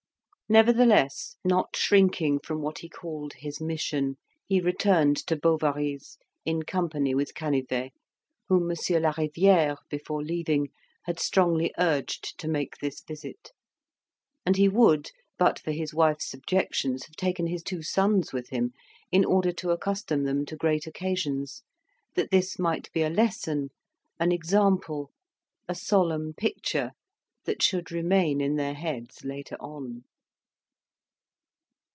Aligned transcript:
Nevertheless, 0.49 1.37
not 1.45 1.77
shrinking 1.77 2.39
from 2.39 2.61
what 2.61 2.79
he 2.79 2.89
called 2.89 3.35
his 3.35 3.61
mission, 3.61 4.17
he 4.45 4.59
returned 4.59 5.15
to 5.27 5.37
Bovary's 5.37 6.17
in 6.43 6.63
company 6.63 7.15
with 7.15 7.33
Canivet 7.33 7.93
whom 8.49 8.67
Monsieur 8.67 8.99
Lariviere, 8.99 9.77
before 9.89 10.21
leaving, 10.21 10.67
had 11.03 11.21
strongly 11.21 11.73
urged 11.77 12.37
to 12.37 12.49
make 12.49 12.75
this 12.79 12.99
visit; 12.99 13.53
and 14.45 14.57
he 14.57 14.67
would, 14.67 15.11
but 15.37 15.57
for 15.57 15.71
his 15.71 15.93
wife's 15.93 16.33
objections, 16.33 17.05
have 17.05 17.15
taken 17.15 17.47
his 17.47 17.63
two 17.63 17.81
sons 17.81 18.33
with 18.33 18.49
him, 18.49 18.73
in 19.09 19.23
order 19.23 19.53
to 19.53 19.69
accustom 19.71 20.25
them 20.25 20.45
to 20.45 20.57
great 20.57 20.85
occasions; 20.85 21.63
that 22.15 22.29
this 22.29 22.59
might 22.59 22.91
be 22.91 23.03
a 23.03 23.09
lesson, 23.09 23.69
an 24.19 24.33
example, 24.33 25.11
a 25.69 25.73
solemn 25.75 26.33
picture, 26.33 26.91
that 27.45 27.63
should 27.63 27.89
remain 27.89 28.41
in 28.41 28.57
their 28.57 28.73
heads 28.73 29.23
later 29.23 29.55
on. 29.61 30.03